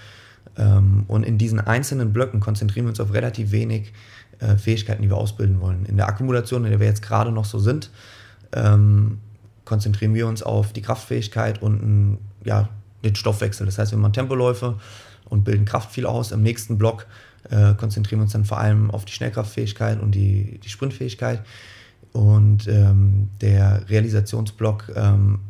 [0.57, 3.93] Ähm, und in diesen einzelnen Blöcken konzentrieren wir uns auf relativ wenig
[4.39, 5.87] äh, Fähigkeiten, die wir ausbilden wollen.
[5.87, 7.91] In der Akkumulation, in der wir jetzt gerade noch so sind,
[8.53, 9.19] ähm,
[9.65, 12.69] konzentrieren wir uns auf die Kraftfähigkeit und ein, ja,
[13.05, 13.67] den Stoffwechsel.
[13.67, 14.79] Das heißt, wir machen Tempoläufe
[15.29, 16.33] und bilden Kraft viel aus.
[16.33, 17.07] Im nächsten Block
[17.51, 21.43] äh, konzentrieren wir uns dann vor allem auf die Schnellkraftfähigkeit und die, die Sprintfähigkeit.
[22.13, 25.41] Und ähm, der Realisationsblock, ähm,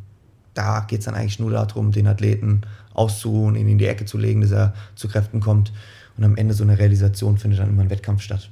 [0.57, 2.63] da geht es dann eigentlich nur darum, den Athleten
[2.95, 5.73] auszuruhen, ihn in die Ecke zu legen, dass er zu Kräften kommt.
[6.17, 8.49] Und am Ende so eine Realisation findet dann immer ein Wettkampf statt.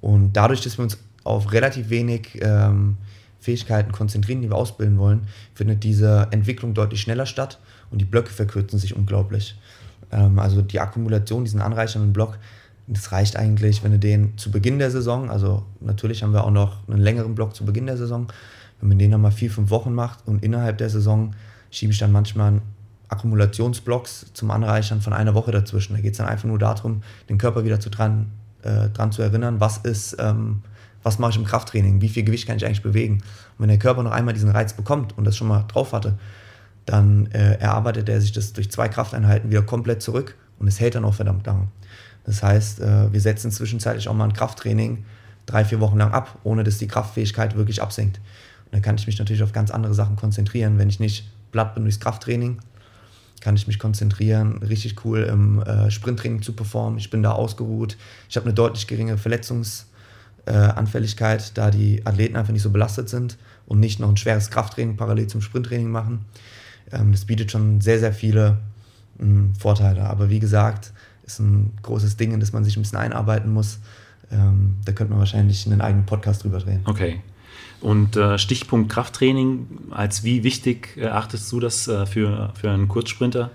[0.00, 2.96] Und dadurch, dass wir uns auf relativ wenig ähm,
[3.38, 5.22] Fähigkeiten konzentrieren, die wir ausbilden wollen,
[5.54, 7.58] findet diese Entwicklung deutlich schneller statt
[7.90, 9.56] und die Blöcke verkürzen sich unglaublich.
[10.10, 12.38] Ähm, also die Akkumulation, diesen anreichernden Block,
[12.86, 16.50] das reicht eigentlich, wenn du den zu Beginn der Saison, also natürlich haben wir auch
[16.50, 18.26] noch einen längeren Block zu Beginn der Saison,
[18.84, 21.34] wenn man den dann mal vier, fünf Wochen macht und innerhalb der Saison
[21.70, 22.60] schiebe ich dann manchmal
[23.08, 25.94] Akkumulationsblocks zum Anreichern von einer Woche dazwischen.
[25.94, 28.26] Da geht es dann einfach nur darum, den Körper wieder zu dran
[28.62, 30.62] äh, dran zu erinnern, was ist, ähm,
[31.02, 33.14] was mache ich im Krafttraining, wie viel Gewicht kann ich eigentlich bewegen.
[33.14, 36.18] Und wenn der Körper noch einmal diesen Reiz bekommt und das schon mal drauf hatte,
[36.84, 40.94] dann äh, erarbeitet er sich das durch zwei Krafteinheiten wieder komplett zurück und es hält
[40.94, 41.68] dann auch verdammt lange.
[42.26, 45.06] Das heißt, äh, wir setzen zwischenzeitlich auch mal ein Krafttraining
[45.46, 48.20] drei, vier Wochen lang ab, ohne dass die Kraftfähigkeit wirklich absinkt.
[48.74, 51.84] Dann kann ich mich natürlich auf ganz andere Sachen konzentrieren, wenn ich nicht platt bin
[51.84, 52.58] durchs Krafttraining,
[53.40, 56.98] kann ich mich konzentrieren, richtig cool im äh, Sprinttraining zu performen.
[56.98, 57.96] Ich bin da ausgeruht.
[58.28, 63.38] Ich habe eine deutlich geringere Verletzungsanfälligkeit, äh, da die Athleten einfach nicht so belastet sind
[63.66, 66.24] und nicht noch ein schweres Krafttraining parallel zum Sprinttraining machen.
[66.90, 68.58] Ähm, das bietet schon sehr, sehr viele
[69.18, 70.02] mh, hm, Vorteile.
[70.02, 70.92] Aber wie gesagt,
[71.24, 73.78] ist ein großes Ding, in das man sich ein bisschen einarbeiten muss.
[74.32, 76.80] Ähm, da könnte man wahrscheinlich einen eigenen Podcast drüber drehen.
[76.86, 77.20] Okay.
[77.84, 83.50] Und äh, Stichpunkt Krafttraining, als wie wichtig erachtest du das äh, für, für einen Kurzsprinter?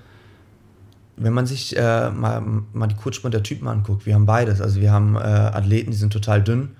[1.17, 4.61] Wenn man sich äh, mal, mal die Kurzsprinter-Typen anguckt, wir haben beides.
[4.61, 6.75] Also wir haben äh, Athleten, die sind total dünn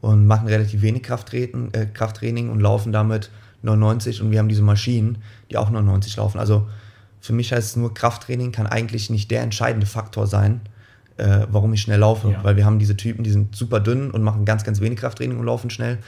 [0.00, 4.62] und machen relativ wenig Krafttraining, äh, Krafttraining und laufen damit 99 und wir haben diese
[4.62, 5.18] Maschinen,
[5.50, 6.38] die auch 99 laufen.
[6.38, 6.68] Also
[7.20, 10.62] für mich heißt es nur, Krafttraining kann eigentlich nicht der entscheidende Faktor sein,
[11.18, 12.30] äh, warum ich schnell laufe.
[12.30, 12.42] Ja.
[12.42, 15.38] Weil wir haben diese Typen, die sind super dünn und machen ganz, ganz wenig Krafttraining
[15.38, 15.98] und laufen schnell.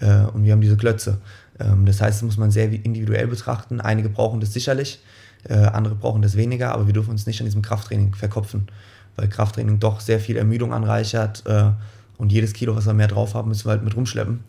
[0.00, 1.18] Äh, und wir haben diese Klötze.
[1.58, 3.80] Ähm, das heißt, das muss man sehr individuell betrachten.
[3.80, 5.00] Einige brauchen das sicherlich,
[5.44, 8.68] äh, andere brauchen das weniger, aber wir dürfen uns nicht an diesem Krafttraining verkopfen.
[9.16, 11.70] weil Krafttraining doch sehr viel Ermüdung anreichert äh,
[12.18, 14.40] und jedes Kilo, was wir mehr drauf haben, müssen wir halt mit rumschleppen.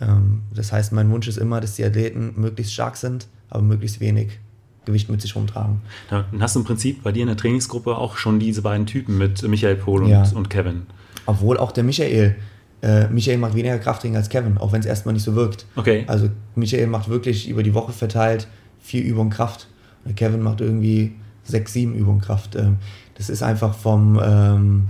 [0.00, 4.00] Ähm, das heißt, mein Wunsch ist immer, dass die Athleten möglichst stark sind, aber möglichst
[4.00, 4.38] wenig
[4.86, 5.82] Gewicht mit sich rumtragen.
[6.10, 9.18] Dann hast du im Prinzip bei dir in der Trainingsgruppe auch schon diese beiden Typen
[9.18, 10.28] mit Michael Pohl und, Ja.
[10.34, 10.86] und Kevin.
[11.26, 12.36] Obwohl auch der Michael,
[12.82, 15.66] äh, Michael macht weniger Krafttraining als Kevin, auch wenn es erstmal nicht so wirkt.
[15.76, 16.04] Okay.
[16.06, 18.46] Also Michael macht wirklich über die Woche verteilt
[18.80, 19.66] vier Übungen Kraft.
[20.04, 22.54] Und Kevin macht irgendwie sechs, sieben Übungen Kraft.
[22.56, 22.76] Ähm,
[23.16, 24.88] das ist einfach vom, ähm,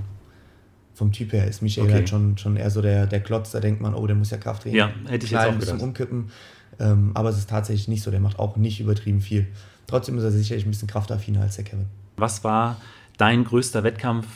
[0.94, 1.94] vom Typ her ist Michael Okay.
[1.94, 4.36] halt schon, schon eher so der, der Klotz, da denkt man, oh, der muss ja
[4.36, 4.90] Kraft trainieren.
[5.04, 6.30] Ja, hätte ich jetzt Klein, auch ein bisschen umkippen.
[6.80, 9.46] Ähm, aber es ist tatsächlich nicht so, der macht auch nicht übertrieben viel.
[9.86, 11.86] Trotzdem ist er sicherlich ein bisschen kraftaffiner als der Kevin.
[12.16, 12.76] Was war
[13.16, 14.26] dein größter Wettkampf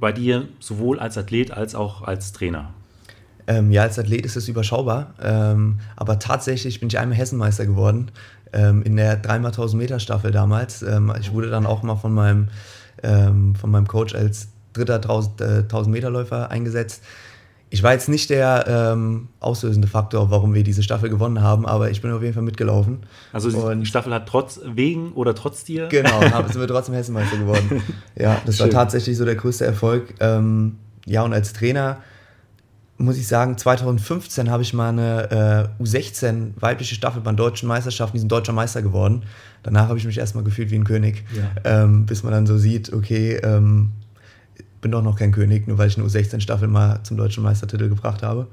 [0.00, 2.74] bei dir, sowohl als Athlet als auch als Trainer?
[3.48, 8.10] Ähm, ja, als Athlet ist es überschaubar, ähm, aber tatsächlich bin ich einmal Hessenmeister geworden
[8.52, 10.82] ähm, in der 3x1000 Meter Staffel damals.
[10.82, 12.48] Ähm, ich wurde dann auch mal von meinem,
[13.02, 17.02] ähm, von meinem Coach als dritter 1000, äh, 1000 Meter Läufer eingesetzt.
[17.70, 21.90] Ich war jetzt nicht der ähm, auslösende Faktor, warum wir diese Staffel gewonnen haben, aber
[21.90, 23.00] ich bin auf jeden Fall mitgelaufen.
[23.32, 25.88] Also die Und- Staffel hat trotz wegen oder trotz dir.
[25.88, 27.82] Genau, sind wir trotzdem Hessenmeister geworden.
[28.18, 28.74] Ja, das war Schön.
[28.74, 30.14] tatsächlich so der größte Erfolg.
[30.20, 31.98] Ja, und als Trainer
[32.98, 37.68] muss ich sagen, 2015 habe ich mal eine äh, U16 weibliche Staffel bei den deutschen
[37.68, 39.22] Meisterschaften, die sind deutscher Meister geworden.
[39.62, 41.82] Danach habe ich mich erstmal gefühlt wie ein König, Ja.
[41.84, 43.92] ähm, bis man dann so sieht, okay, ähm,
[44.80, 48.22] bin doch noch kein König, nur weil ich eine U16-Staffel mal zum deutschen Meistertitel gebracht
[48.22, 48.46] habe.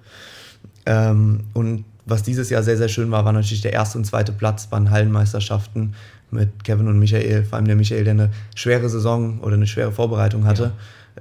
[0.86, 4.32] Ähm, und was dieses Jahr sehr, sehr schön war, war natürlich der erste und zweite
[4.34, 5.94] Platz bei den Hallenmeisterschaften
[6.32, 7.44] mit Kevin und Michael.
[7.46, 10.72] Vor allem der Michael, der eine schwere Saison oder eine schwere Vorbereitung hatte,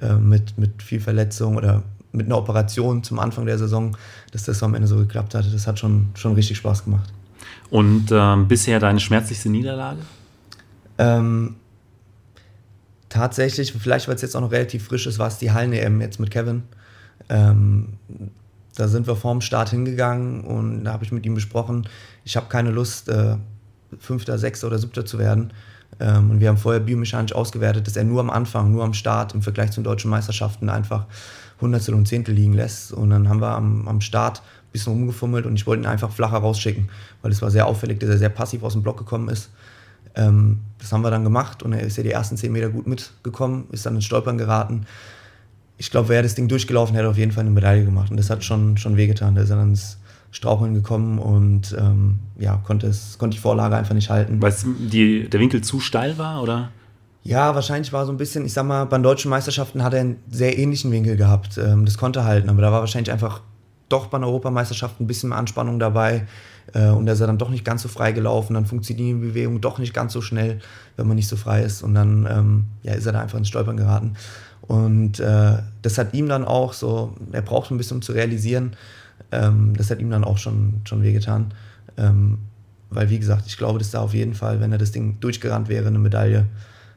[0.00, 1.82] äh, mit, mit viel Verletzung oder
[2.12, 3.96] mit einer Operation zum Anfang der Saison,
[4.33, 5.51] dass das so am Ende so geklappt hatte.
[5.51, 7.12] Das hat schon, schon richtig Spaß gemacht.
[7.70, 10.01] Und ähm, bisher deine schmerzlichste Niederlage?
[10.98, 11.57] Ähm,
[13.09, 16.20] tatsächlich, vielleicht weil es jetzt auch noch relativ frisch ist, war es die Hallen-EM jetzt
[16.20, 16.64] mit Kevin.
[17.29, 17.94] Ähm,
[18.77, 21.87] da sind wir vorm Start hingegangen und da habe ich mit ihm besprochen,
[22.25, 23.37] ich habe keine Lust, äh,
[23.98, 25.53] Fünfter, Sechster oder Siebter zu werden.
[26.01, 29.35] Ähm, und wir haben vorher biomechanisch ausgewertet, dass er nur am Anfang, nur am Start
[29.35, 31.07] im Vergleich zu den deutschen Meisterschaften einfach
[31.62, 32.92] Hundertstel und Zehntel liegen lässt.
[32.92, 36.11] Und dann haben wir am, am Start ein bisschen rumgefummelt und ich wollte ihn einfach
[36.11, 36.88] flacher rausschicken,
[37.22, 39.51] weil es war sehr auffällig, dass er sehr passiv aus dem Block gekommen ist.
[40.14, 42.87] Ähm, das haben wir dann gemacht und er ist ja die ersten 10 Meter gut
[42.87, 44.87] mitgekommen, ist dann ins Stolpern geraten.
[45.79, 48.11] Ich glaube, wäre das Ding durchgelaufen, hätte er auf jeden Fall eine Medaille gemacht.
[48.11, 49.35] Und das hat schon, schon wehgetan.
[49.35, 49.98] Da ist er dann ins
[50.31, 54.40] Straucheln gekommen und ähm, ja, konnte, es, konnte die Vorlage einfach nicht halten.
[54.40, 54.55] Weil
[54.90, 56.70] die, der Winkel zu steil war, oder?
[57.24, 60.16] Ja, wahrscheinlich war so ein bisschen, ich sag mal, bei deutschen Meisterschaften hat er einen
[60.28, 61.56] sehr ähnlichen Winkel gehabt.
[61.56, 63.40] Ähm, das konnte er halten, aber da war wahrscheinlich einfach
[63.88, 66.26] doch bei den Europameisterschaften ein bisschen mehr Anspannung dabei.
[66.72, 68.54] Äh, und da ist er dann doch nicht ganz so frei gelaufen.
[68.54, 70.61] Dann funktioniert die Bewegung doch nicht ganz so schnell,
[70.96, 71.82] wenn man nicht so frei ist.
[71.82, 74.14] Und dann ähm, ja, ist er da einfach ins Stolpern geraten.
[74.62, 78.76] Und äh, das hat ihm dann auch so, er braucht ein bisschen, um zu realisieren,
[79.30, 81.52] ähm, das hat ihm dann auch schon, schon wehgetan.
[81.96, 82.38] Ähm,
[82.90, 85.68] weil, wie gesagt, ich glaube, dass da auf jeden Fall, wenn er das Ding durchgerannt
[85.68, 86.46] wäre, eine Medaille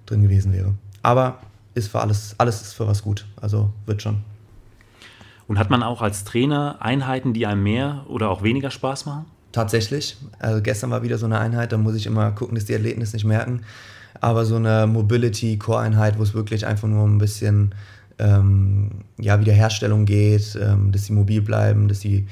[0.05, 0.73] drin gewesen wäre.
[1.01, 1.39] Aber
[1.73, 3.25] ist für alles, alles ist für was gut.
[3.39, 4.23] Also wird schon.
[5.47, 9.25] Und hat man auch als Trainer Einheiten, die einem mehr oder auch weniger Spaß machen?
[9.51, 10.17] Tatsächlich.
[10.39, 13.01] Also gestern war wieder so eine Einheit, da muss ich immer gucken, dass die Athleten
[13.01, 13.61] es nicht merken.
[14.19, 17.75] Aber so eine Mobility-Core-Einheit, wo es wirklich einfach nur ein bisschen
[18.17, 22.27] ähm, ja, Wiederherstellung geht, ähm, dass sie mobil bleiben, dass sie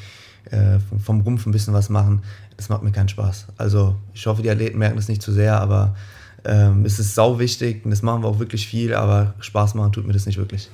[0.49, 2.23] äh, vom, vom Rumpf ein bisschen was machen,
[2.57, 3.47] das macht mir keinen Spaß.
[3.57, 5.95] Also ich hoffe, die Athleten merken das nicht zu sehr, aber
[6.45, 9.91] ähm, es ist sau wichtig und das machen wir auch wirklich viel, aber Spaß machen
[9.91, 10.69] tut mir das nicht wirklich.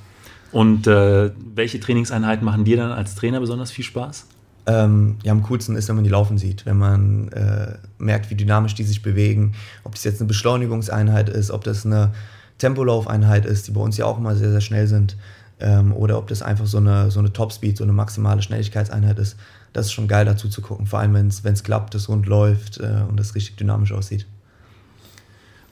[0.52, 4.26] Und äh, welche Trainingseinheiten machen dir dann als Trainer besonders viel Spaß?
[4.66, 8.34] Ähm, ja, am coolsten ist, wenn man die laufen sieht, wenn man äh, merkt, wie
[8.34, 9.54] dynamisch die sich bewegen,
[9.84, 12.12] ob das jetzt eine Beschleunigungseinheit ist, ob das eine
[12.58, 15.16] Tempolaufeinheit ist, die bei uns ja auch immer sehr, sehr schnell sind,
[15.60, 19.36] ähm, oder ob das einfach so eine, so eine Topspeed, so eine maximale Schnelligkeitseinheit ist.
[19.72, 22.78] Das ist schon geil dazu zu gucken, vor allem wenn es klappt, das rund läuft
[22.80, 24.26] äh, und das richtig dynamisch aussieht.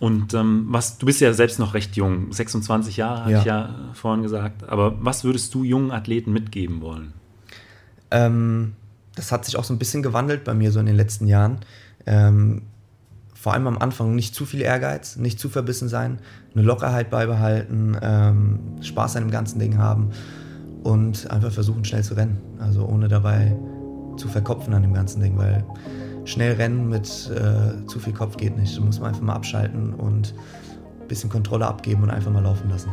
[0.01, 3.39] Und ähm, was, du bist ja selbst noch recht jung, 26 Jahre, hatte Ja.
[3.41, 4.69] ich ja vorhin gesagt.
[4.69, 7.13] Aber was würdest du jungen Athleten mitgeben wollen?
[8.11, 8.75] Ähm,
[9.17, 11.59] das hat sich auch so ein bisschen gewandelt bei mir so in den letzten Jahren.
[12.07, 12.63] Ähm,
[13.35, 16.19] vor allem am Anfang nicht zu viel Ehrgeiz, nicht zu verbissen sein,
[16.55, 20.11] eine Lockerheit beibehalten, ähm, Spaß an dem ganzen Ding haben
[20.83, 22.39] und einfach versuchen, schnell zu rennen.
[22.61, 23.57] Also ohne dabei
[24.17, 25.65] zu verkopfen an dem ganzen Ding, weil
[26.29, 28.77] schnell rennen mit äh, zu viel Kopf geht nicht.
[28.77, 30.35] Da muss man einfach mal abschalten und
[31.01, 32.93] ein bisschen Kontrolle abgeben und einfach mal laufen lassen.